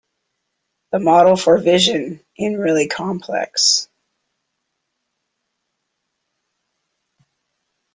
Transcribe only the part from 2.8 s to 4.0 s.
complex.